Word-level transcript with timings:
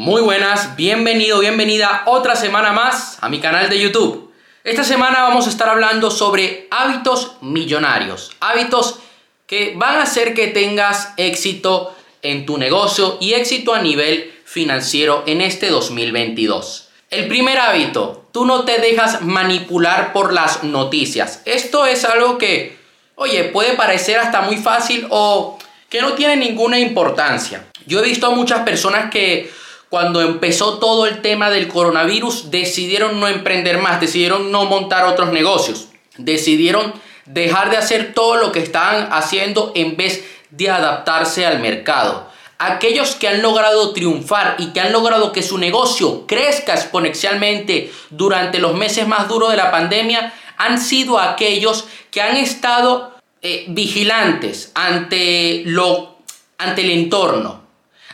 Muy 0.00 0.22
buenas, 0.22 0.76
bienvenido, 0.76 1.40
bienvenida 1.40 2.04
otra 2.06 2.34
semana 2.34 2.72
más 2.72 3.18
a 3.20 3.28
mi 3.28 3.38
canal 3.38 3.68
de 3.68 3.78
YouTube. 3.78 4.32
Esta 4.64 4.82
semana 4.82 5.24
vamos 5.24 5.46
a 5.46 5.50
estar 5.50 5.68
hablando 5.68 6.10
sobre 6.10 6.68
hábitos 6.70 7.32
millonarios, 7.42 8.30
hábitos 8.40 9.00
que 9.46 9.74
van 9.76 9.96
a 9.96 10.04
hacer 10.04 10.32
que 10.32 10.46
tengas 10.46 11.12
éxito 11.18 11.94
en 12.22 12.46
tu 12.46 12.56
negocio 12.56 13.18
y 13.20 13.34
éxito 13.34 13.74
a 13.74 13.82
nivel 13.82 14.32
financiero 14.46 15.22
en 15.26 15.42
este 15.42 15.68
2022. 15.68 16.88
El 17.10 17.28
primer 17.28 17.58
hábito, 17.58 18.24
tú 18.32 18.46
no 18.46 18.64
te 18.64 18.78
dejas 18.78 19.20
manipular 19.20 20.14
por 20.14 20.32
las 20.32 20.64
noticias. 20.64 21.42
Esto 21.44 21.84
es 21.84 22.06
algo 22.06 22.38
que, 22.38 22.78
oye, 23.16 23.44
puede 23.44 23.74
parecer 23.74 24.18
hasta 24.18 24.40
muy 24.40 24.56
fácil 24.56 25.06
o 25.10 25.58
que 25.90 26.00
no 26.00 26.14
tiene 26.14 26.36
ninguna 26.38 26.78
importancia. 26.78 27.66
Yo 27.84 27.98
he 27.98 28.02
visto 28.02 28.28
a 28.28 28.30
muchas 28.30 28.60
personas 28.60 29.10
que 29.10 29.60
cuando 29.90 30.20
empezó 30.20 30.78
todo 30.78 31.06
el 31.06 31.20
tema 31.20 31.50
del 31.50 31.66
coronavirus, 31.66 32.50
decidieron 32.52 33.18
no 33.18 33.26
emprender 33.26 33.78
más, 33.78 34.00
decidieron 34.00 34.52
no 34.52 34.64
montar 34.64 35.04
otros 35.04 35.32
negocios, 35.32 35.88
decidieron 36.16 36.94
dejar 37.26 37.70
de 37.70 37.76
hacer 37.76 38.14
todo 38.14 38.36
lo 38.36 38.52
que 38.52 38.60
estaban 38.60 39.08
haciendo 39.12 39.72
en 39.74 39.96
vez 39.96 40.24
de 40.50 40.70
adaptarse 40.70 41.44
al 41.44 41.58
mercado. 41.58 42.28
Aquellos 42.58 43.16
que 43.16 43.26
han 43.26 43.42
logrado 43.42 43.92
triunfar 43.92 44.56
y 44.58 44.66
que 44.68 44.80
han 44.80 44.92
logrado 44.92 45.32
que 45.32 45.42
su 45.42 45.58
negocio 45.58 46.24
crezca 46.26 46.74
exponencialmente 46.74 47.90
durante 48.10 48.60
los 48.60 48.74
meses 48.74 49.08
más 49.08 49.28
duros 49.28 49.50
de 49.50 49.56
la 49.56 49.72
pandemia 49.72 50.32
han 50.56 50.80
sido 50.80 51.18
aquellos 51.18 51.86
que 52.12 52.22
han 52.22 52.36
estado 52.36 53.14
eh, 53.42 53.64
vigilantes 53.68 54.70
ante, 54.74 55.62
lo, 55.64 56.18
ante 56.58 56.82
el 56.82 56.90
entorno, 56.90 57.62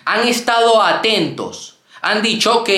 han 0.07 0.27
estado 0.29 0.81
atentos, 0.81 1.79
han 2.01 2.23
dicho, 2.23 2.61
ok, 2.61 2.71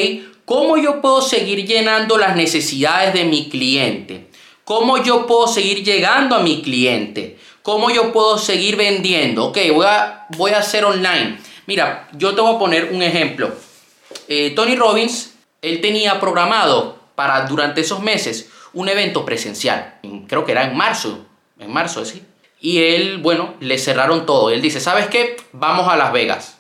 ¿cómo 0.46 0.78
yo 0.78 1.02
puedo 1.02 1.20
seguir 1.20 1.66
llenando 1.66 2.16
las 2.16 2.34
necesidades 2.34 3.12
de 3.12 3.24
mi 3.24 3.51
cliente? 3.51 4.29
¿Cómo 4.65 4.96
yo 5.02 5.26
puedo 5.26 5.46
seguir 5.46 5.84
llegando 5.84 6.34
a 6.34 6.40
mi 6.40 6.62
cliente? 6.62 7.38
¿Cómo 7.62 7.90
yo 7.90 8.12
puedo 8.12 8.38
seguir 8.38 8.76
vendiendo? 8.76 9.46
Ok, 9.46 9.59
voy 9.74 9.84
a, 9.87 10.26
voy 10.38 10.52
a 10.52 10.59
hacer 10.59 10.87
online. 10.87 11.38
Mira, 11.66 12.09
yo 12.12 12.34
te 12.34 12.40
voy 12.40 12.54
a 12.54 12.59
poner 12.59 12.93
un 12.93 13.02
ejemplo. 13.02 13.52
Eh, 14.26 14.54
Tony 14.56 14.74
Robbins, 14.74 15.34
él 15.60 15.82
tenía 15.82 16.18
programado 16.18 16.99
para 17.15 17.43
durante 17.43 17.82
esos 17.82 18.01
meses 18.01 18.49
un 18.73 18.88
evento 18.88 19.26
presencial. 19.26 20.01
Creo 20.29 20.46
que 20.46 20.52
era 20.52 20.65
en 20.65 20.74
marzo. 20.74 21.26
En 21.59 21.71
marzo, 21.71 22.06
sí. 22.06 22.23
Y 22.59 22.79
él, 22.79 23.18
bueno, 23.18 23.54
le 23.60 23.76
cerraron 23.76 24.24
todo. 24.24 24.49
Él 24.49 24.62
dice, 24.62 24.80
¿sabes 24.80 25.09
qué? 25.09 25.37
Vamos 25.52 25.88
a 25.88 25.96
Las 25.96 26.12
Vegas. 26.12 26.57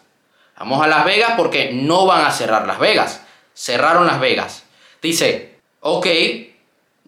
Vamos 0.58 0.82
a 0.82 0.88
Las 0.88 1.04
Vegas 1.04 1.34
porque 1.36 1.70
no 1.72 2.06
van 2.06 2.24
a 2.24 2.32
cerrar 2.32 2.66
Las 2.66 2.78
Vegas. 2.78 3.22
Cerraron 3.54 4.06
Las 4.06 4.18
Vegas. 4.18 4.64
Dice, 5.00 5.58
ok, 5.80 6.06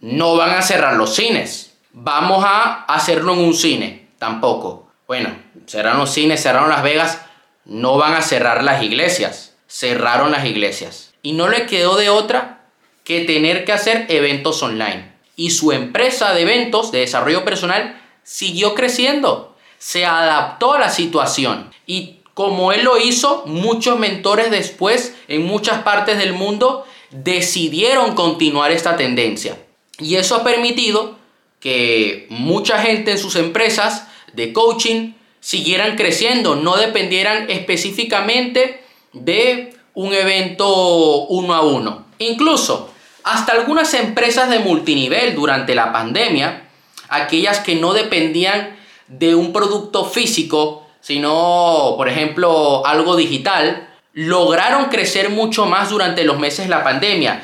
no 0.00 0.36
van 0.36 0.50
a 0.50 0.62
cerrar 0.62 0.94
los 0.94 1.14
cines. 1.14 1.76
Vamos 1.92 2.44
a 2.46 2.84
hacerlo 2.84 3.32
en 3.34 3.40
un 3.40 3.54
cine. 3.54 4.08
Tampoco. 4.18 4.90
Bueno, 5.06 5.36
cerraron 5.66 6.00
los 6.00 6.10
cines, 6.10 6.42
cerraron 6.42 6.70
Las 6.70 6.82
Vegas. 6.82 7.20
No 7.64 7.96
van 7.96 8.14
a 8.14 8.22
cerrar 8.22 8.62
las 8.62 8.82
iglesias. 8.82 9.56
Cerraron 9.66 10.30
las 10.30 10.44
iglesias. 10.44 11.14
Y 11.22 11.32
no 11.32 11.48
le 11.48 11.66
quedó 11.66 11.96
de 11.96 12.08
otra 12.08 12.60
que 13.04 13.24
tener 13.24 13.64
que 13.64 13.72
hacer 13.72 14.06
eventos 14.08 14.62
online. 14.62 15.12
Y 15.34 15.50
su 15.50 15.72
empresa 15.72 16.32
de 16.32 16.42
eventos 16.42 16.92
de 16.92 17.00
desarrollo 17.00 17.44
personal 17.44 18.00
siguió 18.22 18.74
creciendo. 18.74 19.56
Se 19.78 20.06
adaptó 20.06 20.74
a 20.74 20.78
la 20.78 20.90
situación. 20.90 21.72
Y 21.86 22.19
como 22.34 22.72
él 22.72 22.84
lo 22.84 22.98
hizo, 22.98 23.44
muchos 23.46 23.98
mentores 23.98 24.50
después 24.50 25.14
en 25.28 25.46
muchas 25.46 25.82
partes 25.82 26.18
del 26.18 26.32
mundo 26.32 26.84
decidieron 27.10 28.14
continuar 28.14 28.70
esta 28.70 28.96
tendencia. 28.96 29.58
Y 29.98 30.16
eso 30.16 30.36
ha 30.36 30.44
permitido 30.44 31.16
que 31.60 32.26
mucha 32.30 32.78
gente 32.78 33.12
en 33.12 33.18
sus 33.18 33.36
empresas 33.36 34.06
de 34.32 34.52
coaching 34.52 35.12
siguieran 35.40 35.96
creciendo, 35.96 36.56
no 36.56 36.76
dependieran 36.76 37.50
específicamente 37.50 38.82
de 39.12 39.74
un 39.94 40.14
evento 40.14 41.26
uno 41.26 41.54
a 41.54 41.62
uno. 41.62 42.06
Incluso 42.18 42.90
hasta 43.24 43.52
algunas 43.52 43.92
empresas 43.94 44.48
de 44.48 44.60
multinivel 44.60 45.34
durante 45.34 45.74
la 45.74 45.92
pandemia, 45.92 46.68
aquellas 47.08 47.60
que 47.60 47.74
no 47.74 47.92
dependían 47.92 48.76
de 49.08 49.34
un 49.34 49.52
producto 49.52 50.04
físico, 50.04 50.86
sino, 51.00 51.94
por 51.96 52.08
ejemplo, 52.08 52.86
algo 52.86 53.16
digital, 53.16 53.88
lograron 54.12 54.86
crecer 54.86 55.30
mucho 55.30 55.66
más 55.66 55.90
durante 55.90 56.24
los 56.24 56.38
meses 56.38 56.66
de 56.66 56.70
la 56.70 56.84
pandemia. 56.84 57.42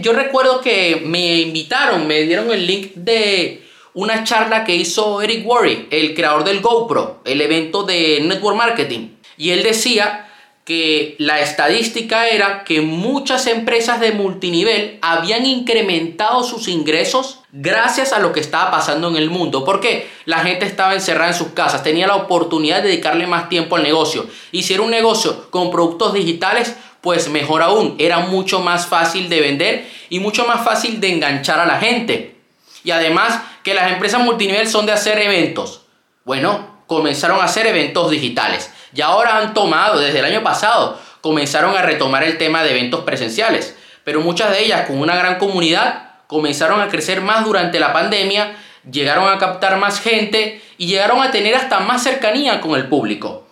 Yo, 0.00 0.12
recuerdo 0.12 0.60
que 0.60 1.02
me 1.04 1.40
invitaron, 1.40 2.06
me 2.06 2.22
dieron 2.22 2.50
el 2.50 2.66
link 2.66 2.92
de 2.94 3.64
una 3.94 4.24
charla 4.24 4.64
que 4.64 4.74
hizo 4.74 5.22
Eric 5.22 5.46
Worre, 5.46 5.86
el 5.90 6.14
creador 6.14 6.44
del 6.44 6.60
GoPro, 6.60 7.20
el 7.24 7.40
evento 7.40 7.82
de 7.84 8.20
Network 8.22 8.56
Marketing. 8.56 9.10
Y 9.36 9.50
él 9.50 9.62
decía 9.62 10.27
que 10.68 11.16
la 11.16 11.40
estadística 11.40 12.28
era 12.28 12.62
que 12.62 12.82
muchas 12.82 13.46
empresas 13.46 14.00
de 14.00 14.12
multinivel 14.12 14.98
habían 15.00 15.46
incrementado 15.46 16.44
sus 16.44 16.68
ingresos 16.68 17.38
gracias 17.52 18.12
a 18.12 18.18
lo 18.18 18.32
que 18.32 18.40
estaba 18.40 18.70
pasando 18.70 19.08
en 19.08 19.16
el 19.16 19.30
mundo. 19.30 19.64
Porque 19.64 20.10
la 20.26 20.40
gente 20.40 20.66
estaba 20.66 20.92
encerrada 20.92 21.30
en 21.30 21.38
sus 21.38 21.52
casas, 21.52 21.82
tenía 21.82 22.06
la 22.06 22.16
oportunidad 22.16 22.82
de 22.82 22.88
dedicarle 22.90 23.26
más 23.26 23.48
tiempo 23.48 23.76
al 23.76 23.82
negocio. 23.82 24.26
Y 24.52 24.64
si 24.64 24.74
era 24.74 24.82
un 24.82 24.90
negocio 24.90 25.48
con 25.48 25.70
productos 25.70 26.12
digitales, 26.12 26.76
pues 27.00 27.30
mejor 27.30 27.62
aún, 27.62 27.94
era 27.98 28.18
mucho 28.18 28.60
más 28.60 28.86
fácil 28.86 29.30
de 29.30 29.40
vender 29.40 29.90
y 30.10 30.20
mucho 30.20 30.46
más 30.46 30.62
fácil 30.62 31.00
de 31.00 31.14
enganchar 31.14 31.60
a 31.60 31.66
la 31.66 31.80
gente. 31.80 32.36
Y 32.84 32.90
además 32.90 33.40
que 33.64 33.72
las 33.72 33.90
empresas 33.90 34.20
multinivel 34.20 34.68
son 34.68 34.84
de 34.84 34.92
hacer 34.92 35.18
eventos. 35.18 35.86
Bueno, 36.26 36.82
comenzaron 36.86 37.40
a 37.40 37.44
hacer 37.44 37.66
eventos 37.66 38.10
digitales. 38.10 38.70
Y 38.94 39.00
ahora 39.00 39.38
han 39.38 39.54
tomado, 39.54 39.98
desde 39.98 40.20
el 40.20 40.24
año 40.24 40.42
pasado, 40.42 40.98
comenzaron 41.20 41.76
a 41.76 41.82
retomar 41.82 42.24
el 42.24 42.38
tema 42.38 42.62
de 42.62 42.70
eventos 42.70 43.04
presenciales. 43.04 43.76
Pero 44.04 44.20
muchas 44.20 44.50
de 44.50 44.64
ellas, 44.64 44.86
con 44.86 44.98
una 44.98 45.16
gran 45.16 45.38
comunidad, 45.38 46.08
comenzaron 46.26 46.80
a 46.80 46.88
crecer 46.88 47.20
más 47.20 47.44
durante 47.44 47.80
la 47.80 47.92
pandemia, 47.92 48.56
llegaron 48.90 49.28
a 49.28 49.38
captar 49.38 49.76
más 49.78 50.00
gente 50.00 50.62
y 50.78 50.86
llegaron 50.86 51.22
a 51.22 51.30
tener 51.30 51.54
hasta 51.54 51.80
más 51.80 52.02
cercanía 52.02 52.60
con 52.60 52.74
el 52.76 52.86
público. 52.88 53.46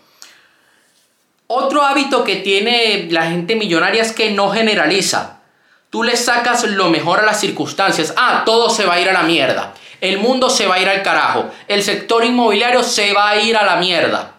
Otro 1.48 1.82
hábito 1.82 2.24
que 2.24 2.36
tiene 2.36 3.06
la 3.10 3.26
gente 3.26 3.54
millonaria 3.54 4.02
es 4.02 4.12
que 4.12 4.30
no 4.30 4.50
generaliza. 4.50 5.40
Tú 5.90 6.02
le 6.02 6.16
sacas 6.16 6.64
lo 6.64 6.90
mejor 6.90 7.20
a 7.20 7.24
las 7.24 7.40
circunstancias. 7.40 8.12
Ah, 8.16 8.42
todo 8.44 8.68
se 8.68 8.84
va 8.84 8.94
a 8.94 9.00
ir 9.00 9.08
a 9.08 9.12
la 9.12 9.22
mierda. 9.22 9.72
El 10.00 10.18
mundo 10.18 10.50
se 10.50 10.66
va 10.66 10.74
a 10.74 10.80
ir 10.80 10.88
al 10.88 11.02
carajo. 11.02 11.50
El 11.68 11.82
sector 11.82 12.24
inmobiliario 12.24 12.82
se 12.82 13.12
va 13.12 13.30
a 13.30 13.36
ir 13.36 13.56
a 13.56 13.64
la 13.64 13.76
mierda. 13.76 14.35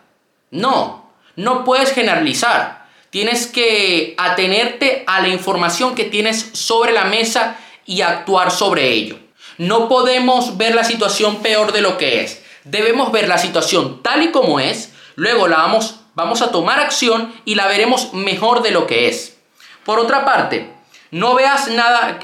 No, 0.52 1.12
no 1.36 1.64
puedes 1.64 1.92
generalizar. 1.92 2.88
Tienes 3.10 3.48
que 3.48 4.16
atenerte 4.18 5.04
a 5.08 5.22
la 5.22 5.30
información 5.30 5.96
que 5.96 6.06
tienes 6.06 6.50
sobre 6.54 6.92
la 6.92 7.06
mesa 7.06 7.58
y 7.86 8.02
actuar 8.02 8.52
sobre 8.52 8.92
ello. 8.92 9.18
No 9.58 9.90
podemos 9.90 10.58
ver 10.58 10.76
la 10.76 10.84
situación 10.84 11.38
peor 11.38 11.72
de 11.72 11.82
lo 11.82 11.98
que 11.98 12.22
es. 12.22 12.44
Debemos 12.64 13.12
ver 13.12 13.28
la 13.28 13.38
situación 13.38 14.04
tal 14.04 14.24
y 14.24 14.32
como 14.32 14.60
es, 14.60 14.94
luego 15.16 15.48
la 15.48 15.58
vamos, 15.58 16.02
vamos 16.16 16.42
a 16.42 16.52
tomar 16.52 16.80
acción 16.80 17.34
y 17.46 17.56
la 17.56 17.68
veremos 17.68 18.14
mejor 18.14 18.62
de 18.62 18.72
lo 18.72 18.86
que 18.88 19.08
es. 19.08 19.38
Por 19.86 20.00
otra 20.00 20.26
parte, 20.26 20.70
no 21.12 21.34
veas 21.34 21.70
nada, 21.70 22.20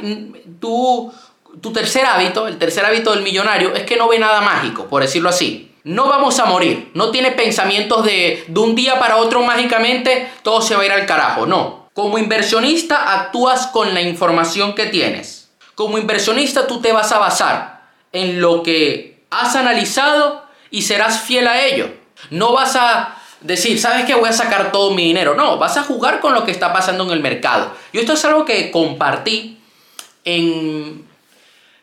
tu, 0.60 1.14
tu 1.62 1.72
tercer 1.72 2.06
hábito, 2.06 2.48
el 2.48 2.58
tercer 2.58 2.86
hábito 2.86 3.12
del 3.12 3.24
millonario, 3.24 3.74
es 3.74 3.84
que 3.84 3.96
no 3.96 4.10
ve 4.10 4.20
nada 4.20 4.42
mágico, 4.42 4.88
por 4.88 5.02
decirlo 5.02 5.30
así. 5.30 5.73
No 5.84 6.08
vamos 6.08 6.40
a 6.40 6.46
morir. 6.46 6.92
No 6.94 7.12
tiene 7.12 7.32
pensamientos 7.32 8.06
de, 8.06 8.46
de 8.48 8.60
un 8.60 8.76
día 8.76 9.00
para 9.00 9.18
otro 9.18 9.42
mágicamente 9.44 10.30
todo 10.42 10.62
se 10.62 10.76
va 10.76 10.84
a 10.84 10.86
ir 10.86 10.92
al 10.92 11.06
carajo. 11.06 11.46
No. 11.46 11.90
Como 11.94 12.18
inversionista 12.18 13.14
actúas 13.14 13.68
con 13.68 13.94
la 13.94 14.02
información 14.02 14.74
que 14.74 14.88
tienes. 14.88 15.50
Como 15.76 15.98
inversionista 15.98 16.68
tú 16.68 16.82
te 16.82 16.92
vas 16.92 17.12
a 17.12 17.20
basar 17.20 17.84
en 18.12 18.40
lo 18.40 18.64
que 18.64 19.24
has 19.30 19.56
analizado 19.56 20.46
y 20.72 20.84
serás 20.84 21.22
fiel 21.22 21.48
a 21.48 21.64
ello. 21.66 21.92
No 22.30 22.54
vas 22.54 22.76
a 22.76 23.18
decir, 23.42 23.80
¿sabes 23.80 24.06
qué? 24.06 24.16
Voy 24.16 24.30
a 24.30 24.34
sacar 24.34 24.72
todo 24.72 24.92
mi 24.92 25.06
dinero. 25.06 25.36
No, 25.36 25.58
vas 25.58 25.78
a 25.78 25.84
jugar 25.84 26.20
con 26.20 26.34
lo 26.34 26.46
que 26.46 26.52
está 26.52 26.72
pasando 26.72 27.04
en 27.04 27.12
el 27.12 27.20
mercado. 27.20 27.74
Y 27.92 28.00
esto 28.00 28.14
es 28.14 28.24
algo 28.26 28.46
que 28.46 28.72
compartí 28.72 29.60
en 30.24 31.06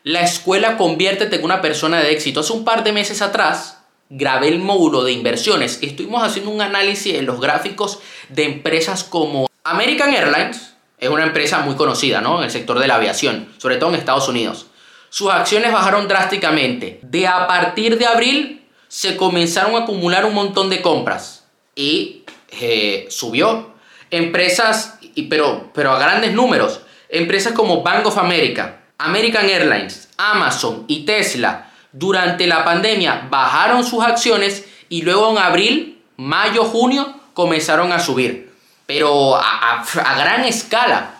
la 0.03 0.21
escuela 0.21 0.77
Conviértete 0.77 1.35
en 1.35 1.43
una 1.43 1.61
persona 1.61 1.99
de 1.99 2.11
éxito. 2.11 2.39
Hace 2.39 2.53
un 2.53 2.65
par 2.65 2.83
de 2.83 2.91
meses 2.91 3.21
atrás 3.21 3.80
grabé 4.11 4.49
el 4.49 4.59
módulo 4.59 5.03
de 5.03 5.13
inversiones. 5.13 5.79
Estuvimos 5.81 6.21
haciendo 6.23 6.51
un 6.51 6.61
análisis 6.61 7.15
en 7.15 7.25
los 7.25 7.39
gráficos 7.39 7.99
de 8.29 8.43
empresas 8.43 9.03
como 9.03 9.49
American 9.63 10.13
Airlines, 10.13 10.73
es 10.97 11.09
una 11.09 11.23
empresa 11.23 11.59
muy 11.61 11.75
conocida 11.75 12.21
¿no? 12.21 12.39
en 12.39 12.43
el 12.45 12.51
sector 12.51 12.77
de 12.77 12.87
la 12.87 12.95
aviación, 12.95 13.51
sobre 13.57 13.77
todo 13.77 13.89
en 13.89 13.95
Estados 13.95 14.27
Unidos. 14.27 14.67
Sus 15.09 15.31
acciones 15.31 15.71
bajaron 15.71 16.07
drásticamente. 16.07 16.99
De 17.01 17.25
a 17.25 17.47
partir 17.47 17.97
de 17.97 18.05
abril 18.05 18.67
se 18.87 19.17
comenzaron 19.17 19.75
a 19.75 19.79
acumular 19.79 20.25
un 20.25 20.33
montón 20.33 20.69
de 20.69 20.81
compras 20.81 21.45
y 21.73 22.23
eh, 22.59 23.07
subió. 23.09 23.73
Empresas 24.11 24.99
pero, 25.29 25.71
pero 25.73 25.91
a 25.91 25.99
grandes 25.99 26.33
números. 26.33 26.81
Empresas 27.09 27.53
como 27.53 27.81
Bank 27.81 28.05
of 28.05 28.17
America, 28.17 28.81
American 28.97 29.49
Airlines, 29.49 30.09
Amazon 30.17 30.85
y 30.87 31.05
Tesla 31.05 31.70
durante 31.91 32.47
la 32.47 32.63
pandemia 32.63 33.27
bajaron 33.29 33.83
sus 33.83 34.03
acciones 34.03 34.65
y 34.89 35.01
luego 35.01 35.31
en 35.31 35.37
abril, 35.37 36.01
mayo, 36.17 36.65
junio 36.65 37.13
comenzaron 37.33 37.91
a 37.91 37.99
subir. 37.99 38.51
Pero 38.85 39.35
a, 39.35 39.83
gran 40.17 40.43
escala. 40.45 41.15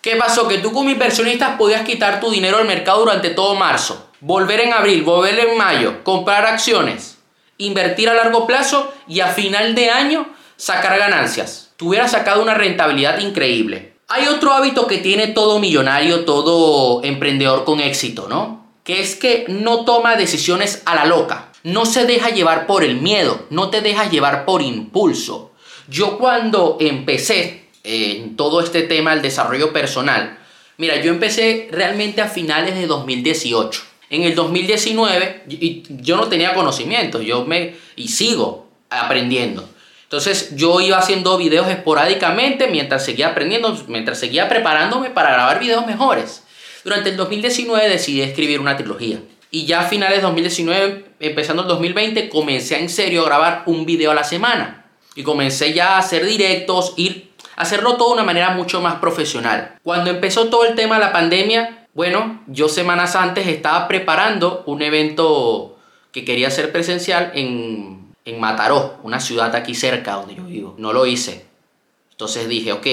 ¿Qué 0.00 0.16
pasó? 0.16 0.46
Que 0.46 0.58
tú 0.58 0.72
como 0.72 0.90
inversionista 0.90 1.58
podías 1.58 1.82
quitar 1.82 2.20
tu 2.20 2.30
dinero 2.30 2.58
del 2.58 2.68
mercado 2.68 3.00
durante 3.00 3.30
todo 3.30 3.56
marzo, 3.56 4.10
volver 4.20 4.60
en 4.60 4.72
abril, 4.72 5.02
volver 5.02 5.38
en 5.38 5.58
mayo, 5.58 6.04
comprar 6.04 6.46
acciones, 6.46 7.18
invertir 7.58 8.08
a 8.08 8.14
largo 8.14 8.46
plazo 8.46 8.92
y 9.08 9.20
a 9.20 9.28
final 9.28 9.74
de 9.74 9.90
año 9.90 10.28
sacar 10.56 10.98
ganancias. 10.98 11.72
Tú 11.76 11.88
hubieras 11.88 12.12
sacado 12.12 12.42
una 12.42 12.54
rentabilidad 12.54 13.18
increíble. 13.18 13.96
Hay 14.08 14.28
otro 14.28 14.52
hábito 14.52 14.86
que 14.86 14.98
tiene 14.98 15.26
todo 15.28 15.58
millonario, 15.58 16.24
todo 16.24 17.02
emprendedor 17.02 17.64
con 17.64 17.80
éxito, 17.80 18.28
¿no? 18.28 18.55
Que 18.86 19.02
es 19.02 19.16
que 19.16 19.44
no 19.48 19.84
toma 19.84 20.16
decisiones 20.16 20.82
a 20.86 20.94
la 20.94 21.04
loca. 21.04 21.48
No 21.64 21.84
se 21.84 22.06
deja 22.06 22.30
llevar 22.30 22.66
por 22.66 22.84
el 22.84 23.00
miedo, 23.00 23.44
no 23.50 23.68
te 23.68 23.82
deja 23.82 24.08
llevar 24.08 24.44
por 24.44 24.62
impulso. 24.62 25.52
Yo 25.88 26.16
cuando 26.18 26.78
empecé 26.80 27.66
en 27.82 28.36
todo 28.36 28.60
este 28.60 28.82
tema 28.82 29.10
del 29.10 29.22
desarrollo 29.22 29.72
personal, 29.72 30.38
mira, 30.76 31.00
yo 31.02 31.10
empecé 31.10 31.68
realmente 31.70 32.22
a 32.22 32.28
finales 32.28 32.76
de 32.76 32.86
2018. 32.86 33.82
En 34.10 34.22
el 34.22 34.36
2019 34.36 35.44
yo 35.88 36.16
no 36.16 36.28
tenía 36.28 36.54
conocimiento, 36.54 37.20
yo 37.20 37.44
me 37.44 37.74
y 37.96 38.08
sigo 38.08 38.68
aprendiendo. 38.88 39.68
Entonces 40.04 40.54
yo 40.54 40.80
iba 40.80 40.98
haciendo 40.98 41.36
videos 41.36 41.68
esporádicamente 41.68 42.68
mientras 42.68 43.04
seguía 43.04 43.28
aprendiendo, 43.28 43.76
mientras 43.88 44.20
seguía 44.20 44.48
preparándome 44.48 45.10
para 45.10 45.32
grabar 45.32 45.58
videos 45.58 45.84
mejores. 45.84 46.44
Durante 46.86 47.10
el 47.10 47.16
2019 47.16 47.88
decidí 47.88 48.22
escribir 48.22 48.60
una 48.60 48.76
trilogía. 48.76 49.20
Y 49.50 49.66
ya 49.66 49.80
a 49.80 49.88
finales 49.88 50.18
de 50.18 50.22
2019, 50.22 51.04
empezando 51.18 51.62
el 51.62 51.68
2020, 51.68 52.28
comencé 52.28 52.78
en 52.78 52.88
serio 52.88 53.22
a 53.22 53.26
grabar 53.26 53.62
un 53.66 53.84
video 53.84 54.12
a 54.12 54.14
la 54.14 54.22
semana. 54.22 54.86
Y 55.16 55.24
comencé 55.24 55.72
ya 55.72 55.96
a 55.96 55.98
hacer 55.98 56.24
directos, 56.24 56.94
ir 56.96 57.32
a 57.56 57.62
hacerlo 57.62 57.96
todo 57.96 58.10
de 58.10 58.14
una 58.14 58.22
manera 58.22 58.50
mucho 58.50 58.80
más 58.80 59.00
profesional. 59.00 59.74
Cuando 59.82 60.10
empezó 60.10 60.46
todo 60.46 60.64
el 60.64 60.76
tema 60.76 60.94
de 60.94 61.00
la 61.00 61.12
pandemia, 61.12 61.88
bueno, 61.92 62.44
yo 62.46 62.68
semanas 62.68 63.16
antes 63.16 63.48
estaba 63.48 63.88
preparando 63.88 64.62
un 64.66 64.80
evento 64.80 65.76
que 66.12 66.24
quería 66.24 66.52
ser 66.52 66.70
presencial 66.70 67.32
en 67.34 67.96
en 68.26 68.40
Mataró, 68.40 68.98
una 69.02 69.20
ciudad 69.20 69.54
aquí 69.54 69.74
cerca 69.74 70.14
donde 70.14 70.34
yo 70.34 70.44
vivo. 70.44 70.74
No 70.78 70.92
lo 70.92 71.06
hice. 71.06 71.46
Entonces 72.10 72.48
dije, 72.48 72.72
ok, 72.72 72.86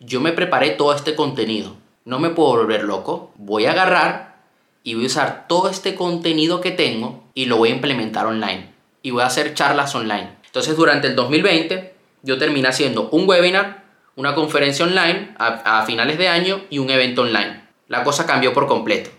yo 0.00 0.20
me 0.20 0.32
preparé 0.32 0.70
todo 0.70 0.94
este 0.94 1.14
contenido. 1.14 1.76
No 2.04 2.18
me 2.18 2.30
puedo 2.30 2.50
volver 2.50 2.84
loco. 2.84 3.32
Voy 3.36 3.66
a 3.66 3.72
agarrar 3.72 4.36
y 4.82 4.94
voy 4.94 5.04
a 5.04 5.06
usar 5.06 5.46
todo 5.48 5.68
este 5.68 5.94
contenido 5.94 6.60
que 6.60 6.70
tengo 6.70 7.22
y 7.34 7.46
lo 7.46 7.56
voy 7.56 7.70
a 7.70 7.74
implementar 7.74 8.26
online. 8.26 8.72
Y 9.02 9.10
voy 9.10 9.22
a 9.22 9.26
hacer 9.26 9.54
charlas 9.54 9.94
online. 9.94 10.36
Entonces 10.46 10.76
durante 10.76 11.08
el 11.08 11.16
2020 11.16 11.94
yo 12.22 12.38
terminé 12.38 12.68
haciendo 12.68 13.08
un 13.10 13.28
webinar, 13.28 13.84
una 14.16 14.34
conferencia 14.34 14.84
online 14.84 15.34
a, 15.38 15.80
a 15.80 15.86
finales 15.86 16.18
de 16.18 16.28
año 16.28 16.62
y 16.70 16.78
un 16.78 16.90
evento 16.90 17.22
online. 17.22 17.62
La 17.88 18.04
cosa 18.04 18.26
cambió 18.26 18.52
por 18.52 18.66
completo. 18.66 19.10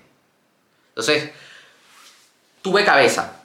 Entonces, 0.89 1.31
tuve 2.61 2.85
cabeza, 2.85 3.43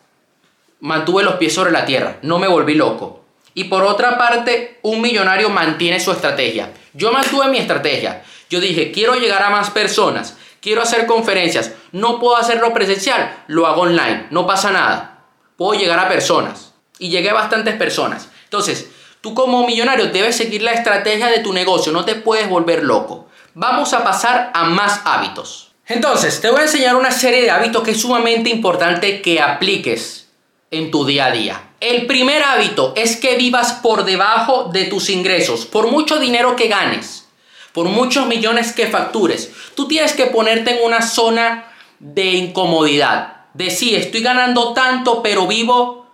mantuve 0.80 1.22
los 1.22 1.34
pies 1.34 1.54
sobre 1.54 1.70
la 1.70 1.84
tierra, 1.86 2.18
no 2.22 2.38
me 2.38 2.46
volví 2.46 2.74
loco. 2.74 3.17
Y 3.58 3.64
por 3.64 3.82
otra 3.82 4.16
parte, 4.16 4.78
un 4.82 5.00
millonario 5.00 5.50
mantiene 5.50 5.98
su 5.98 6.12
estrategia. 6.12 6.72
Yo 6.92 7.10
mantuve 7.10 7.48
mi 7.48 7.58
estrategia. 7.58 8.22
Yo 8.48 8.60
dije, 8.60 8.92
quiero 8.92 9.16
llegar 9.16 9.42
a 9.42 9.50
más 9.50 9.70
personas, 9.70 10.36
quiero 10.60 10.80
hacer 10.80 11.06
conferencias, 11.06 11.72
no 11.90 12.20
puedo 12.20 12.36
hacerlo 12.36 12.72
presencial, 12.72 13.42
lo 13.48 13.66
hago 13.66 13.82
online, 13.82 14.28
no 14.30 14.46
pasa 14.46 14.70
nada. 14.70 15.24
Puedo 15.56 15.76
llegar 15.76 15.98
a 15.98 16.08
personas. 16.08 16.72
Y 17.00 17.08
llegué 17.08 17.30
a 17.30 17.34
bastantes 17.34 17.74
personas. 17.74 18.28
Entonces, 18.44 18.90
tú 19.20 19.34
como 19.34 19.66
millonario 19.66 20.06
debes 20.06 20.36
seguir 20.36 20.62
la 20.62 20.74
estrategia 20.74 21.26
de 21.26 21.40
tu 21.40 21.52
negocio, 21.52 21.90
no 21.90 22.04
te 22.04 22.14
puedes 22.14 22.48
volver 22.48 22.84
loco. 22.84 23.26
Vamos 23.54 23.92
a 23.92 24.04
pasar 24.04 24.52
a 24.54 24.62
más 24.66 25.00
hábitos. 25.04 25.72
Entonces, 25.84 26.40
te 26.40 26.48
voy 26.48 26.60
a 26.60 26.66
enseñar 26.66 26.94
una 26.94 27.10
serie 27.10 27.42
de 27.42 27.50
hábitos 27.50 27.82
que 27.82 27.90
es 27.90 28.00
sumamente 28.00 28.50
importante 28.50 29.20
que 29.20 29.40
apliques 29.40 30.28
en 30.70 30.92
tu 30.92 31.04
día 31.04 31.26
a 31.26 31.32
día. 31.32 31.67
El 31.80 32.06
primer 32.06 32.42
hábito 32.42 32.92
es 32.96 33.16
que 33.16 33.36
vivas 33.36 33.74
por 33.74 34.04
debajo 34.04 34.70
de 34.72 34.84
tus 34.84 35.10
ingresos, 35.10 35.64
por 35.64 35.90
mucho 35.90 36.18
dinero 36.18 36.56
que 36.56 36.66
ganes, 36.66 37.28
por 37.72 37.86
muchos 37.86 38.26
millones 38.26 38.72
que 38.72 38.88
factures. 38.88 39.50
Tú 39.76 39.86
tienes 39.86 40.12
que 40.12 40.26
ponerte 40.26 40.72
en 40.72 40.84
una 40.84 41.02
zona 41.02 41.72
de 42.00 42.24
incomodidad, 42.32 43.46
de 43.54 43.70
sí, 43.70 43.94
estoy 43.94 44.22
ganando 44.22 44.72
tanto, 44.72 45.22
pero 45.22 45.46
vivo 45.46 46.06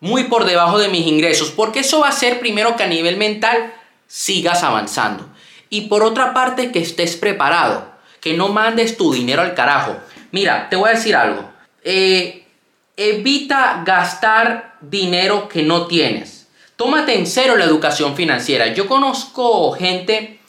muy 0.00 0.24
por 0.24 0.44
debajo 0.44 0.78
de 0.78 0.88
mis 0.88 1.06
ingresos, 1.06 1.50
porque 1.50 1.80
eso 1.80 2.00
va 2.00 2.06
a 2.06 2.10
hacer 2.10 2.38
primero 2.38 2.76
que 2.76 2.84
a 2.84 2.88
nivel 2.88 3.16
mental 3.16 3.74
sigas 4.06 4.62
avanzando. 4.62 5.28
Y 5.68 5.82
por 5.82 6.02
otra 6.02 6.32
parte, 6.32 6.72
que 6.72 6.78
estés 6.78 7.16
preparado, 7.16 7.86
que 8.20 8.34
no 8.34 8.48
mandes 8.48 8.96
tu 8.96 9.12
dinero 9.12 9.42
al 9.42 9.54
carajo. 9.54 9.96
Mira, 10.30 10.68
te 10.68 10.76
voy 10.76 10.90
a 10.90 10.94
decir 10.94 11.16
algo. 11.16 11.50
Eh, 11.82 12.45
Evita 12.96 13.82
gastar 13.84 14.78
dinero 14.80 15.48
que 15.48 15.62
no 15.62 15.86
tienes. 15.86 16.48
Tómate 16.76 17.14
en 17.14 17.26
serio 17.26 17.56
la 17.56 17.64
educación 17.64 18.16
financiera. 18.16 18.72
Yo 18.72 18.86
conozco 18.86 19.72
gente 19.72 20.40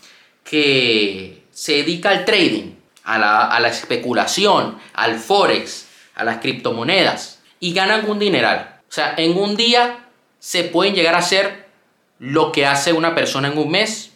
que 0.43 1.43
se 1.51 1.73
dedica 1.73 2.09
al 2.09 2.25
trading, 2.25 2.73
a 3.03 3.17
la, 3.17 3.67
especulación, 3.67 4.77
al 4.93 5.17
forex, 5.19 5.87
a 6.15 6.23
las 6.23 6.37
criptomonedas 6.37 7.39
y 7.59 7.73
ganan 7.73 8.09
un 8.09 8.19
dineral. 8.19 8.81
O 8.89 8.91
sea, 8.91 9.13
en 9.17 9.37
un 9.37 9.55
día 9.55 10.07
se 10.39 10.63
pueden 10.63 10.95
llegar 10.95 11.15
a 11.15 11.19
hacer 11.19 11.67
lo 12.19 12.51
que 12.51 12.65
hace 12.65 12.93
una 12.93 13.15
persona 13.15 13.47
en 13.49 13.57
un 13.57 13.69
mes 13.69 14.11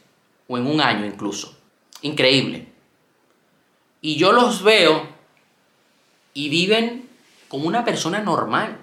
o 0.47 0.57
en 0.57 0.67
un 0.67 0.81
año 0.81 1.05
incluso. 1.05 1.57
Increíble. 2.01 2.67
Y 4.01 4.15
yo 4.15 4.31
los 4.31 4.63
veo 4.63 5.07
y 6.33 6.49
viven 6.49 7.09
como 7.51 7.67
una 7.67 7.83
persona 7.83 8.21
normal, 8.21 8.77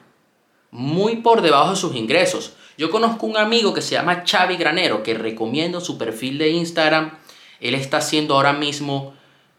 muy 0.71 1.17
por 1.17 1.41
debajo 1.41 1.71
de 1.71 1.77
sus 1.77 1.95
ingresos. 1.97 2.53
Yo 2.77 2.91
conozco 2.91 3.25
un 3.25 3.39
amigo 3.39 3.73
que 3.73 3.81
se 3.81 3.93
llama 3.93 4.25
Xavi 4.31 4.59
Granero, 4.59 5.03
que 5.03 5.15
recomiendo 5.15 5.81
su 5.81 5.97
perfil 5.97 6.37
de 6.37 6.51
Instagram. 6.51 7.13
Él 7.61 7.75
está 7.75 7.97
haciendo 7.97 8.35
ahora 8.35 8.53
mismo 8.53 9.15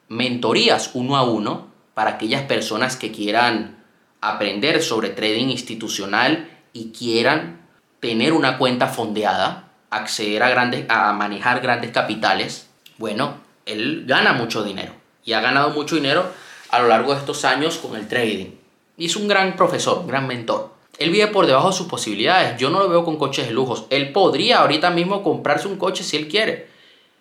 mentorías 0.09 0.91
uno 0.93 1.17
a 1.17 1.23
uno 1.23 1.69
para 1.95 2.11
aquellas 2.11 2.43
personas 2.43 2.97
que 2.97 3.11
quieran 3.11 3.83
aprender 4.21 4.83
sobre 4.83 5.09
trading 5.09 5.47
institucional 5.47 6.47
y 6.71 6.91
quieran 6.91 7.67
tener 7.99 8.31
una 8.31 8.59
cuenta 8.59 8.89
fondeada, 8.89 9.71
acceder 9.89 10.43
a, 10.43 10.51
grandes, 10.51 10.85
a 10.87 11.13
manejar 11.13 11.61
grandes 11.61 11.89
capitales. 11.89 12.69
Bueno, 12.99 13.37
él 13.65 14.03
gana 14.05 14.33
mucho 14.33 14.63
dinero 14.63 14.93
y 15.25 15.33
ha 15.33 15.41
ganado 15.41 15.71
mucho 15.71 15.95
dinero 15.95 16.31
a 16.69 16.77
lo 16.77 16.89
largo 16.89 17.15
de 17.15 17.21
estos 17.21 17.43
años 17.43 17.79
con 17.79 17.95
el 17.95 18.07
trading. 18.07 18.58
Y 18.99 19.07
es 19.07 19.15
un 19.15 19.27
gran 19.27 19.55
profesor, 19.55 20.05
gran 20.05 20.27
mentor. 20.27 20.69
Él 20.99 21.09
vive 21.09 21.27
por 21.27 21.47
debajo 21.47 21.69
de 21.69 21.77
sus 21.77 21.87
posibilidades. 21.87 22.59
Yo 22.59 22.69
no 22.69 22.79
lo 22.79 22.89
veo 22.89 23.05
con 23.05 23.17
coches 23.17 23.47
de 23.47 23.53
lujos. 23.53 23.85
Él 23.89 24.11
podría 24.11 24.59
ahorita 24.59 24.91
mismo 24.91 25.23
comprarse 25.23 25.67
un 25.67 25.77
coche 25.77 26.03
si 26.03 26.17
él 26.17 26.27
quiere. 26.27 26.67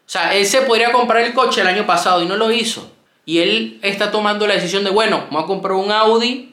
O 0.07 0.11
sea, 0.11 0.35
él 0.35 0.45
se 0.45 0.63
podría 0.63 0.91
comprar 0.91 1.23
el 1.23 1.33
coche 1.33 1.61
el 1.61 1.69
año 1.69 1.87
pasado 1.87 2.21
y 2.23 2.27
no 2.27 2.37
lo 2.37 2.51
hizo. 2.51 2.91
Y 3.25 3.39
él 3.39 3.79
está 3.83 4.11
tomando 4.11 4.47
la 4.47 4.55
decisión 4.55 4.83
de, 4.83 4.91
bueno, 4.91 5.27
voy 5.31 5.43
a 5.43 5.47
comprar 5.47 5.75
un 5.75 5.93
Audi 5.93 6.53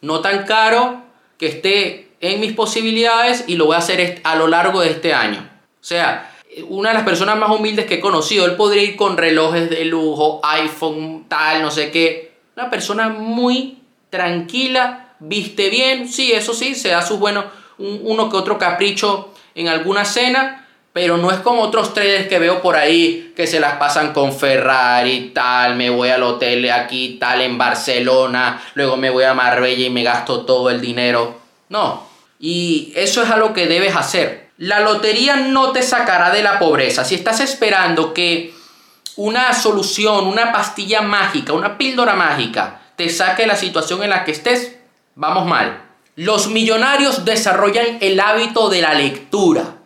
no 0.00 0.20
tan 0.20 0.44
caro 0.44 1.02
que 1.38 1.46
esté 1.46 2.08
en 2.20 2.40
mis 2.40 2.52
posibilidades 2.52 3.44
y 3.46 3.54
lo 3.54 3.66
voy 3.66 3.76
a 3.76 3.78
hacer 3.78 4.20
a 4.24 4.34
lo 4.34 4.48
largo 4.48 4.80
de 4.80 4.90
este 4.90 5.14
año. 5.14 5.48
O 5.80 5.84
sea, 5.84 6.34
una 6.68 6.88
de 6.88 6.94
las 6.94 7.04
personas 7.04 7.38
más 7.38 7.50
humildes 7.50 7.86
que 7.86 7.94
he 7.94 8.00
conocido, 8.00 8.46
él 8.46 8.56
podría 8.56 8.82
ir 8.82 8.96
con 8.96 9.16
relojes 9.16 9.70
de 9.70 9.84
lujo, 9.84 10.40
iPhone, 10.42 11.26
tal, 11.28 11.62
no 11.62 11.70
sé 11.70 11.90
qué. 11.90 12.32
Una 12.56 12.70
persona 12.70 13.08
muy 13.08 13.75
tranquila, 14.10 15.14
viste 15.18 15.70
bien, 15.70 16.08
sí, 16.08 16.32
eso 16.32 16.54
sí, 16.54 16.74
se 16.74 16.88
da 16.88 17.02
sus 17.02 17.18
buenos, 17.18 17.46
uno 17.78 18.30
que 18.30 18.36
otro 18.36 18.58
capricho 18.58 19.32
en 19.54 19.68
alguna 19.68 20.04
cena, 20.04 20.66
pero 20.92 21.18
no 21.18 21.30
es 21.30 21.40
como 21.40 21.60
otros 21.60 21.92
traders 21.92 22.26
que 22.26 22.38
veo 22.38 22.62
por 22.62 22.74
ahí 22.76 23.34
que 23.36 23.46
se 23.46 23.60
las 23.60 23.74
pasan 23.74 24.14
con 24.14 24.32
Ferrari, 24.32 25.32
tal, 25.34 25.76
me 25.76 25.90
voy 25.90 26.08
al 26.08 26.22
hotel 26.22 26.70
aquí, 26.70 27.18
tal, 27.20 27.42
en 27.42 27.58
Barcelona, 27.58 28.62
luego 28.74 28.96
me 28.96 29.10
voy 29.10 29.24
a 29.24 29.34
Marbella 29.34 29.86
y 29.86 29.90
me 29.90 30.02
gasto 30.02 30.46
todo 30.46 30.70
el 30.70 30.80
dinero. 30.80 31.38
No, 31.68 32.06
y 32.38 32.92
eso 32.96 33.22
es 33.22 33.30
algo 33.30 33.52
que 33.52 33.66
debes 33.66 33.94
hacer. 33.94 34.50
La 34.58 34.80
lotería 34.80 35.36
no 35.36 35.72
te 35.72 35.82
sacará 35.82 36.30
de 36.30 36.42
la 36.42 36.58
pobreza. 36.58 37.04
Si 37.04 37.14
estás 37.14 37.40
esperando 37.40 38.14
que 38.14 38.54
una 39.16 39.52
solución, 39.52 40.26
una 40.26 40.50
pastilla 40.52 41.02
mágica, 41.02 41.52
una 41.52 41.76
píldora 41.76 42.14
mágica, 42.14 42.80
te 42.96 43.10
saque 43.10 43.46
la 43.46 43.56
situación 43.56 44.02
en 44.02 44.10
la 44.10 44.24
que 44.24 44.32
estés, 44.32 44.76
vamos 45.14 45.46
mal. 45.46 45.82
Los 46.16 46.48
millonarios 46.48 47.24
desarrollan 47.24 47.98
el 48.00 48.18
hábito 48.20 48.70
de 48.70 48.80
la 48.80 48.94
lectura. 48.94 49.76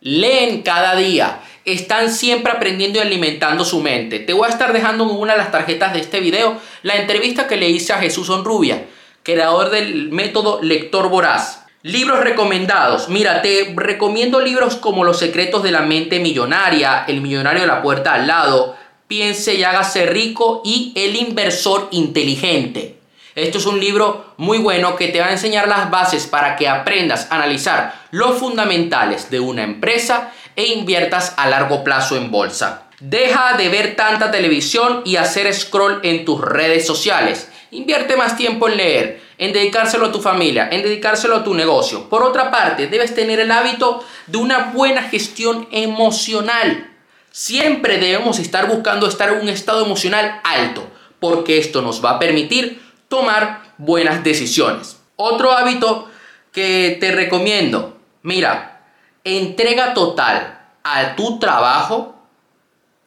Leen 0.00 0.62
cada 0.62 0.94
día, 0.94 1.40
están 1.64 2.10
siempre 2.10 2.52
aprendiendo 2.52 2.98
y 2.98 3.02
alimentando 3.02 3.64
su 3.64 3.80
mente. 3.80 4.20
Te 4.20 4.32
voy 4.32 4.46
a 4.46 4.50
estar 4.50 4.72
dejando 4.72 5.04
en 5.04 5.10
una 5.10 5.32
de 5.32 5.38
las 5.38 5.50
tarjetas 5.50 5.92
de 5.92 6.00
este 6.00 6.20
video 6.20 6.58
la 6.82 6.96
entrevista 6.96 7.46
que 7.46 7.56
le 7.56 7.68
hice 7.68 7.92
a 7.92 7.98
Jesús 7.98 8.30
Onrubia, 8.30 8.86
creador 9.22 9.70
del 9.70 10.10
método 10.10 10.60
Lector 10.62 11.08
Voraz. 11.08 11.66
Libros 11.82 12.20
recomendados. 12.20 13.08
Mira, 13.08 13.40
te 13.40 13.72
recomiendo 13.74 14.40
libros 14.40 14.76
como 14.76 15.02
Los 15.02 15.18
secretos 15.18 15.62
de 15.62 15.70
la 15.70 15.80
mente 15.80 16.20
millonaria, 16.20 17.04
El 17.08 17.22
millonario 17.22 17.62
de 17.62 17.66
la 17.66 17.80
puerta 17.80 18.12
al 18.12 18.26
lado, 18.26 18.76
Piense 19.10 19.56
y 19.56 19.64
hágase 19.64 20.06
rico 20.06 20.62
y 20.64 20.92
El 20.94 21.16
inversor 21.16 21.88
inteligente. 21.90 23.00
Esto 23.34 23.58
es 23.58 23.66
un 23.66 23.80
libro 23.80 24.34
muy 24.36 24.58
bueno 24.58 24.94
que 24.94 25.08
te 25.08 25.18
va 25.18 25.26
a 25.26 25.32
enseñar 25.32 25.66
las 25.66 25.90
bases 25.90 26.28
para 26.28 26.54
que 26.54 26.68
aprendas 26.68 27.26
a 27.28 27.34
analizar 27.34 28.06
los 28.12 28.38
fundamentales 28.38 29.28
de 29.28 29.40
una 29.40 29.64
empresa 29.64 30.30
e 30.54 30.66
inviertas 30.66 31.34
a 31.36 31.48
largo 31.48 31.82
plazo 31.82 32.16
en 32.16 32.30
bolsa. 32.30 32.84
Deja 33.00 33.56
de 33.56 33.68
ver 33.68 33.96
tanta 33.96 34.30
televisión 34.30 35.02
y 35.04 35.16
hacer 35.16 35.52
scroll 35.52 35.98
en 36.04 36.24
tus 36.24 36.40
redes 36.40 36.86
sociales. 36.86 37.50
Invierte 37.72 38.16
más 38.16 38.36
tiempo 38.36 38.68
en 38.68 38.76
leer, 38.76 39.22
en 39.38 39.52
dedicárselo 39.52 40.06
a 40.06 40.12
tu 40.12 40.20
familia, 40.22 40.68
en 40.70 40.84
dedicárselo 40.84 41.34
a 41.34 41.42
tu 41.42 41.54
negocio. 41.54 42.08
Por 42.08 42.22
otra 42.22 42.52
parte, 42.52 42.86
debes 42.86 43.12
tener 43.12 43.40
el 43.40 43.50
hábito 43.50 44.04
de 44.28 44.38
una 44.38 44.70
buena 44.72 45.02
gestión 45.02 45.66
emocional. 45.72 46.89
Siempre 47.30 47.98
debemos 47.98 48.38
estar 48.38 48.68
buscando 48.68 49.06
estar 49.06 49.28
en 49.30 49.40
un 49.40 49.48
estado 49.48 49.84
emocional 49.84 50.40
alto, 50.44 50.86
porque 51.20 51.58
esto 51.58 51.82
nos 51.82 52.04
va 52.04 52.12
a 52.12 52.18
permitir 52.18 52.82
tomar 53.08 53.74
buenas 53.78 54.24
decisiones. 54.24 54.98
Otro 55.16 55.52
hábito 55.52 56.08
que 56.52 56.96
te 57.00 57.12
recomiendo, 57.12 57.98
mira, 58.22 58.82
entrega 59.22 59.94
total 59.94 60.60
a 60.82 61.14
tu 61.14 61.38
trabajo, 61.38 62.16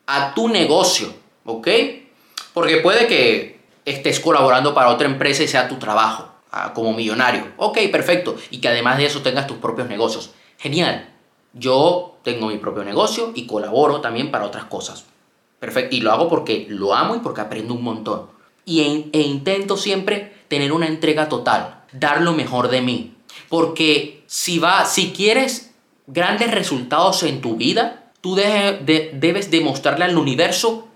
a 0.05 0.33
tu 0.33 0.47
negocio, 0.47 1.13
¿ok? 1.45 1.67
Porque 2.53 2.77
puede 2.77 3.07
que 3.07 3.59
estés 3.85 4.19
colaborando 4.19 4.73
para 4.73 4.89
otra 4.89 5.07
empresa 5.07 5.43
y 5.43 5.47
sea 5.47 5.67
tu 5.67 5.75
trabajo 5.77 6.31
ah, 6.51 6.73
como 6.73 6.93
millonario. 6.93 7.51
Ok, 7.57 7.79
perfecto. 7.91 8.37
Y 8.51 8.59
que 8.59 8.69
además 8.69 8.97
de 8.97 9.05
eso 9.05 9.21
tengas 9.21 9.47
tus 9.47 9.57
propios 9.57 9.89
negocios. 9.89 10.31
Genial. 10.57 11.12
Yo 11.53 12.17
tengo 12.23 12.47
mi 12.47 12.57
propio 12.57 12.83
negocio 12.83 13.31
y 13.35 13.45
colaboro 13.45 14.01
también 14.01 14.31
para 14.31 14.45
otras 14.45 14.65
cosas. 14.65 15.05
Perfecto. 15.59 15.95
Y 15.95 16.01
lo 16.01 16.11
hago 16.11 16.27
porque 16.27 16.65
lo 16.69 16.93
amo 16.93 17.15
y 17.15 17.19
porque 17.19 17.41
aprendo 17.41 17.73
un 17.73 17.83
montón. 17.83 18.27
Y 18.65 19.09
e 19.13 19.21
intento 19.21 19.77
siempre 19.77 20.33
tener 20.47 20.71
una 20.71 20.87
entrega 20.87 21.29
total, 21.29 21.83
dar 21.91 22.21
lo 22.21 22.33
mejor 22.33 22.69
de 22.69 22.81
mí. 22.81 23.13
Porque 23.49 24.23
si, 24.25 24.59
va, 24.59 24.85
si 24.85 25.11
quieres 25.11 25.71
grandes 26.07 26.51
resultados 26.51 27.23
en 27.23 27.41
tu 27.41 27.55
vida, 27.55 28.11
tú 28.21 28.35
debes 28.35 29.51
demostrarle 29.51 30.05
al 30.05 30.17
universo 30.17 30.87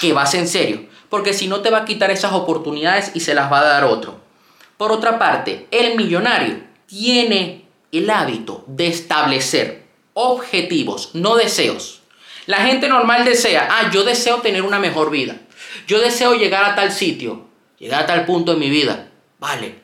que 0.00 0.12
vas 0.12 0.34
en 0.34 0.48
serio. 0.48 0.86
Porque 1.08 1.32
si 1.32 1.48
no 1.48 1.60
te 1.60 1.70
va 1.70 1.78
a 1.78 1.84
quitar 1.84 2.10
esas 2.10 2.32
oportunidades 2.32 3.12
y 3.14 3.20
se 3.20 3.34
las 3.34 3.50
va 3.50 3.60
a 3.60 3.64
dar 3.64 3.84
otro. 3.84 4.20
Por 4.76 4.92
otra 4.92 5.18
parte, 5.18 5.66
el 5.70 5.96
millonario 5.96 6.58
tiene 6.86 7.64
el 7.92 8.10
hábito 8.10 8.64
de 8.66 8.88
establecer 8.88 9.83
objetivos, 10.14 11.10
no 11.12 11.36
deseos. 11.36 12.00
La 12.46 12.58
gente 12.58 12.88
normal 12.88 13.24
desea, 13.24 13.68
ah, 13.70 13.90
yo 13.92 14.04
deseo 14.04 14.40
tener 14.40 14.62
una 14.62 14.78
mejor 14.78 15.10
vida. 15.10 15.36
Yo 15.86 16.00
deseo 16.00 16.34
llegar 16.34 16.64
a 16.64 16.74
tal 16.74 16.92
sitio, 16.92 17.46
llegar 17.78 18.04
a 18.04 18.06
tal 18.06 18.24
punto 18.24 18.52
en 18.52 18.58
mi 18.58 18.70
vida. 18.70 19.10
Vale. 19.38 19.80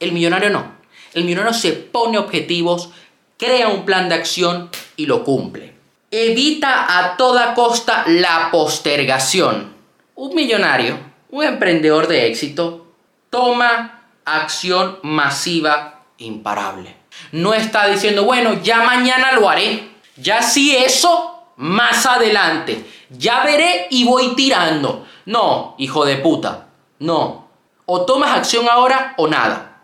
El 0.00 0.12
millonario 0.12 0.50
no. 0.50 0.74
El 1.14 1.24
millonario 1.24 1.54
se 1.54 1.72
pone 1.72 2.18
objetivos, 2.18 2.90
crea 3.38 3.68
un 3.68 3.84
plan 3.84 4.08
de 4.08 4.16
acción 4.16 4.70
y 4.96 5.06
lo 5.06 5.24
cumple. 5.24 5.74
Evita 6.10 6.98
a 6.98 7.16
toda 7.16 7.54
costa 7.54 8.04
la 8.06 8.50
postergación. 8.50 9.74
Un 10.14 10.34
millonario, 10.34 10.98
un 11.30 11.44
emprendedor 11.44 12.06
de 12.08 12.26
éxito, 12.26 12.86
toma 13.30 14.08
acción 14.24 14.98
masiva 15.02 16.04
imparable. 16.18 17.03
No 17.32 17.54
está 17.54 17.86
diciendo, 17.86 18.24
bueno, 18.24 18.62
ya 18.62 18.82
mañana 18.82 19.32
lo 19.32 19.48
haré. 19.48 19.90
Ya 20.16 20.42
si 20.42 20.76
eso, 20.76 21.48
más 21.56 22.06
adelante. 22.06 22.84
Ya 23.10 23.44
veré 23.44 23.88
y 23.90 24.04
voy 24.04 24.34
tirando. 24.34 25.06
No, 25.26 25.74
hijo 25.78 26.04
de 26.04 26.16
puta. 26.16 26.68
No. 26.98 27.48
O 27.86 28.04
tomas 28.04 28.36
acción 28.36 28.66
ahora 28.70 29.14
o 29.16 29.26
nada. 29.28 29.82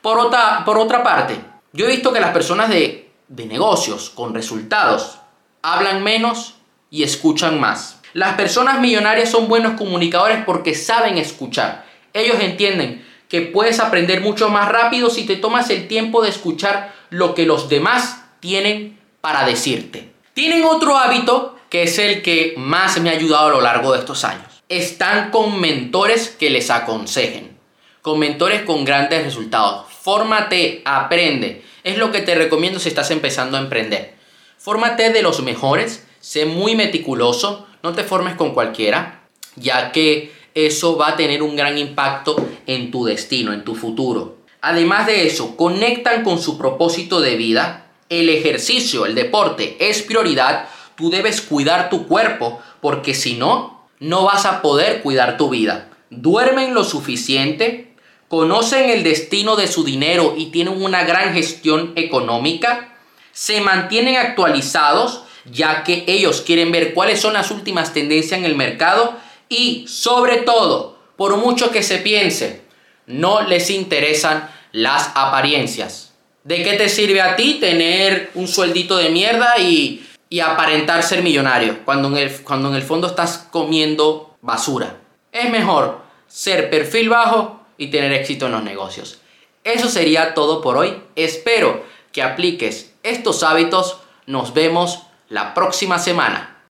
Por 0.00 0.18
otra, 0.18 0.64
por 0.64 0.78
otra 0.78 1.02
parte, 1.02 1.38
yo 1.72 1.86
he 1.86 1.90
visto 1.90 2.12
que 2.12 2.20
las 2.20 2.32
personas 2.32 2.68
de, 2.68 3.12
de 3.28 3.46
negocios 3.46 4.10
con 4.10 4.34
resultados 4.34 5.18
hablan 5.62 6.02
menos 6.02 6.54
y 6.90 7.02
escuchan 7.02 7.60
más. 7.60 8.00
Las 8.12 8.34
personas 8.34 8.80
millonarias 8.80 9.30
son 9.30 9.48
buenos 9.48 9.78
comunicadores 9.78 10.44
porque 10.44 10.74
saben 10.74 11.18
escuchar. 11.18 11.86
Ellos 12.12 12.36
entienden 12.40 13.06
que 13.32 13.40
puedes 13.40 13.80
aprender 13.80 14.20
mucho 14.20 14.50
más 14.50 14.68
rápido 14.68 15.08
si 15.08 15.24
te 15.24 15.36
tomas 15.36 15.70
el 15.70 15.88
tiempo 15.88 16.20
de 16.20 16.28
escuchar 16.28 16.94
lo 17.08 17.34
que 17.34 17.46
los 17.46 17.70
demás 17.70 18.24
tienen 18.40 19.00
para 19.22 19.46
decirte. 19.46 20.12
Tienen 20.34 20.64
otro 20.64 20.98
hábito 20.98 21.56
que 21.70 21.84
es 21.84 21.98
el 21.98 22.20
que 22.20 22.52
más 22.58 23.00
me 23.00 23.08
ha 23.08 23.14
ayudado 23.14 23.46
a 23.46 23.52
lo 23.52 23.62
largo 23.62 23.94
de 23.94 24.00
estos 24.00 24.24
años. 24.24 24.62
Están 24.68 25.30
con 25.30 25.58
mentores 25.58 26.28
que 26.28 26.50
les 26.50 26.68
aconsejen, 26.68 27.56
con 28.02 28.18
mentores 28.18 28.64
con 28.64 28.84
grandes 28.84 29.24
resultados. 29.24 29.86
Fórmate, 30.02 30.82
aprende. 30.84 31.64
Es 31.84 31.96
lo 31.96 32.12
que 32.12 32.20
te 32.20 32.34
recomiendo 32.34 32.78
si 32.80 32.90
estás 32.90 33.10
empezando 33.10 33.56
a 33.56 33.60
emprender. 33.60 34.14
Fórmate 34.58 35.08
de 35.08 35.22
los 35.22 35.42
mejores, 35.42 36.06
sé 36.20 36.44
muy 36.44 36.74
meticuloso, 36.74 37.66
no 37.82 37.94
te 37.94 38.04
formes 38.04 38.34
con 38.34 38.52
cualquiera, 38.52 39.22
ya 39.56 39.90
que 39.90 40.41
eso 40.54 40.96
va 40.96 41.08
a 41.08 41.16
tener 41.16 41.42
un 41.42 41.56
gran 41.56 41.78
impacto 41.78 42.36
en 42.66 42.90
tu 42.90 43.04
destino, 43.04 43.52
en 43.52 43.64
tu 43.64 43.74
futuro. 43.74 44.38
Además 44.60 45.06
de 45.06 45.26
eso, 45.26 45.56
conectan 45.56 46.22
con 46.22 46.40
su 46.40 46.58
propósito 46.58 47.20
de 47.20 47.36
vida. 47.36 47.86
El 48.08 48.28
ejercicio, 48.28 49.06
el 49.06 49.14
deporte 49.14 49.76
es 49.80 50.02
prioridad. 50.02 50.68
Tú 50.94 51.10
debes 51.10 51.40
cuidar 51.40 51.90
tu 51.90 52.06
cuerpo 52.06 52.60
porque 52.80 53.14
si 53.14 53.34
no, 53.34 53.82
no 53.98 54.24
vas 54.24 54.46
a 54.46 54.62
poder 54.62 55.02
cuidar 55.02 55.36
tu 55.36 55.48
vida. 55.48 55.88
Duermen 56.10 56.74
lo 56.74 56.84
suficiente, 56.84 57.94
conocen 58.28 58.90
el 58.90 59.02
destino 59.02 59.56
de 59.56 59.66
su 59.66 59.84
dinero 59.84 60.34
y 60.36 60.46
tienen 60.46 60.82
una 60.82 61.04
gran 61.04 61.32
gestión 61.34 61.92
económica, 61.96 62.96
se 63.32 63.60
mantienen 63.60 64.16
actualizados 64.16 65.22
ya 65.44 65.82
que 65.82 66.04
ellos 66.06 66.42
quieren 66.42 66.70
ver 66.70 66.94
cuáles 66.94 67.20
son 67.20 67.32
las 67.32 67.50
últimas 67.50 67.92
tendencias 67.92 68.38
en 68.38 68.44
el 68.44 68.54
mercado 68.54 69.18
y 69.52 69.86
sobre 69.86 70.38
todo, 70.38 70.98
por 71.16 71.36
mucho 71.36 71.70
que 71.70 71.82
se 71.82 71.98
piense, 71.98 72.62
no 73.06 73.42
les 73.42 73.70
interesan 73.70 74.50
las 74.72 75.10
apariencias. 75.14 76.14
¿De 76.44 76.62
qué 76.62 76.72
te 76.74 76.88
sirve 76.88 77.20
a 77.20 77.36
ti 77.36 77.58
tener 77.60 78.30
un 78.34 78.48
sueldito 78.48 78.96
de 78.96 79.10
mierda 79.10 79.58
y, 79.58 80.08
aparentar 80.42 81.02
ser 81.02 81.22
millonario 81.22 81.84
cuando 81.84 82.08
en, 82.08 82.16
el, 82.16 82.42
cuando 82.42 82.70
en 82.70 82.74
el 82.74 82.82
fondo 82.82 83.06
estás 83.06 83.46
comiendo 83.50 84.36
basura? 84.40 84.96
Es 85.30 85.50
mejor 85.50 86.00
ser 86.26 86.70
perfil 86.70 87.10
bajo 87.10 87.60
y 87.76 87.88
tener 87.88 88.12
éxito 88.12 88.46
en 88.46 88.52
los 88.52 88.64
negocios. 88.64 89.20
Eso 89.64 89.88
sería 89.88 90.34
todo 90.34 90.62
por 90.62 90.78
hoy. 90.78 91.02
Espero 91.14 91.84
que 92.10 92.22
apliques 92.22 92.94
estos 93.02 93.42
hábitos. 93.42 93.98
Nos 94.26 94.54
vemos 94.54 95.02
la 95.28 95.54
próxima 95.54 95.98
semana. 95.98 96.51